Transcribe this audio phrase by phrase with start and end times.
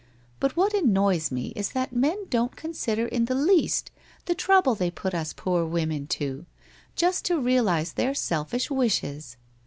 [0.39, 3.91] But what annoys me is that men don't consider in the least
[4.25, 6.47] the trouble they put us poor women to,
[6.95, 9.37] just to realize their selfish wishes.